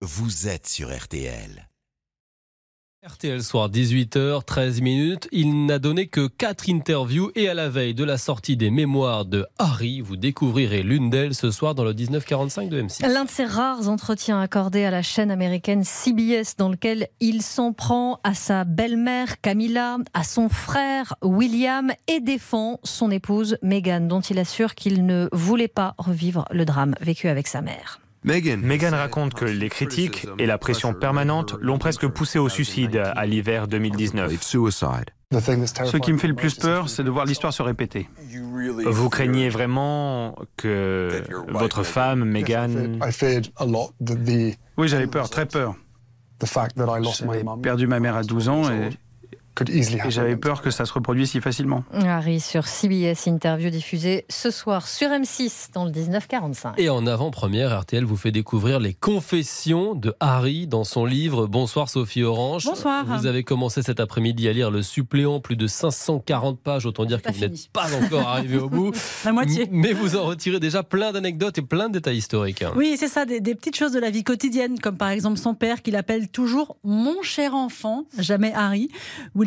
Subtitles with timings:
[0.00, 1.68] vous êtes sur RTL.
[3.04, 5.28] RTL soir 18h 13 minutes.
[5.32, 9.24] Il n'a donné que 4 interviews et à la veille de la sortie des mémoires
[9.24, 13.08] de Harry, vous découvrirez l'une d'elles ce soir dans le 1945 de M6.
[13.08, 17.72] L'un de ses rares entretiens accordés à la chaîne américaine CBS dans lequel il s'en
[17.72, 24.20] prend à sa belle-mère Camilla, à son frère William et défend son épouse Meghan dont
[24.20, 28.00] il assure qu'il ne voulait pas revivre le drame vécu avec sa mère.
[28.24, 33.26] Meghan raconte que les critiques et la pression permanente l'ont presque poussé au suicide à
[33.26, 34.32] l'hiver 2019.
[35.30, 38.08] Ce qui me fait le plus peur, c'est de voir l'histoire se répéter.
[38.86, 42.98] Vous craignez vraiment que votre femme, Meghan...
[44.78, 45.74] Oui, j'avais peur, très peur.
[47.18, 48.90] J'avais perdu ma mère à 12 ans et
[49.68, 51.84] et j'avais peur que ça se reproduise si facilement.
[51.92, 56.74] Harry sur CBS Interview diffusée ce soir sur M6 dans le 1945.
[56.78, 61.88] Et en avant-première, RTL vous fait découvrir les confessions de Harry dans son livre Bonsoir
[61.88, 62.64] Sophie Orange.
[62.64, 63.04] Bonsoir.
[63.06, 67.22] Vous avez commencé cet après-midi à lire le suppléant, plus de 540 pages, autant dire
[67.22, 68.92] que vous n'êtes pas encore arrivé au bout.
[69.24, 69.68] La moitié.
[69.70, 72.64] Mais vous en retirez déjà plein d'anecdotes et plein de détails historiques.
[72.76, 75.54] Oui, c'est ça, des, des petites choses de la vie quotidienne, comme par exemple son
[75.54, 78.90] père qui l'appelle toujours mon cher enfant, jamais Harry.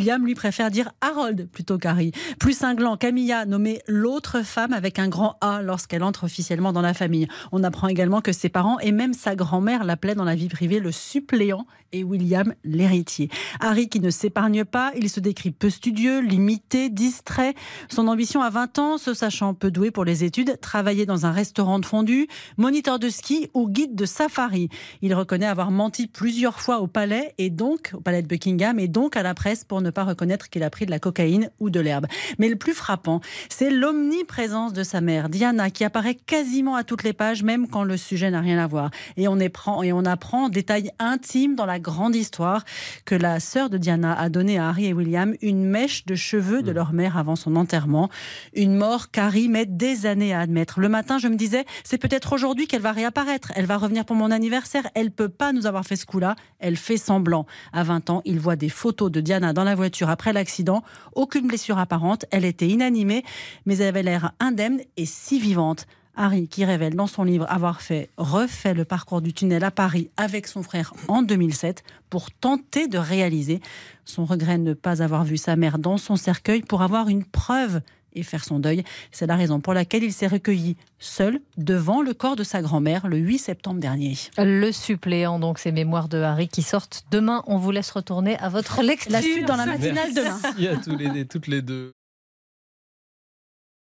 [0.00, 2.12] William lui préfère dire Harold plutôt qu'Harry.
[2.38, 6.94] Plus cinglant, Camilla nommée l'autre femme avec un grand A lorsqu'elle entre officiellement dans la
[6.94, 7.28] famille.
[7.52, 10.80] On apprend également que ses parents et même sa grand-mère l'appelaient dans la vie privée
[10.80, 13.28] le suppléant et William l'héritier.
[13.60, 17.54] Harry qui ne s'épargne pas, il se décrit peu studieux, limité, distrait.
[17.90, 21.32] Son ambition à 20 ans, se sachant peu doué pour les études, travailler dans un
[21.32, 24.68] restaurant de fondue, moniteur de ski ou guide de safari.
[25.02, 28.88] Il reconnaît avoir menti plusieurs fois au palais et donc au palais de Buckingham et
[28.88, 31.70] donc à la presse pour ne pas reconnaître qu'il a pris de la cocaïne ou
[31.70, 32.06] de l'herbe.
[32.38, 37.02] Mais le plus frappant, c'est l'omniprésence de sa mère, Diana, qui apparaît quasiment à toutes
[37.02, 38.90] les pages, même quand le sujet n'a rien à voir.
[39.16, 42.64] Et on, apprend, et on apprend détails intimes dans la grande histoire
[43.04, 46.62] que la sœur de Diana a donné à Harry et William une mèche de cheveux
[46.62, 48.08] de leur mère avant son enterrement.
[48.54, 50.80] Une mort qu'Harry met des années à admettre.
[50.80, 53.52] Le matin, je me disais, c'est peut-être aujourd'hui qu'elle va réapparaître.
[53.56, 54.88] Elle va revenir pour mon anniversaire.
[54.94, 56.36] Elle peut pas nous avoir fait ce coup-là.
[56.58, 57.46] Elle fait semblant.
[57.72, 60.82] À 20 ans, il voit des photos de Diana dans la voiture après l'accident.
[61.14, 62.26] Aucune blessure apparente.
[62.30, 63.24] Elle était inanimée,
[63.66, 65.86] mais elle avait l'air indemne et si vivante.
[66.16, 70.10] Harry, qui révèle dans son livre avoir fait, refait le parcours du tunnel à Paris
[70.18, 73.60] avec son frère en 2007 pour tenter de réaliser
[74.04, 77.24] son regret de ne pas avoir vu sa mère dans son cercueil pour avoir une
[77.24, 77.80] preuve
[78.14, 78.84] et faire son deuil.
[79.12, 83.08] C'est la raison pour laquelle il s'est recueilli seul devant le corps de sa grand-mère
[83.08, 84.16] le 8 septembre dernier.
[84.38, 87.42] Le suppléant, donc ces mémoires de Harry qui sortent demain.
[87.46, 89.12] On vous laisse retourner à votre lecture.
[89.12, 90.38] La suite dans la matinale demain.
[90.42, 91.92] Merci à tous les, toutes les deux.